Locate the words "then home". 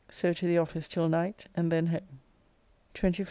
1.71-2.01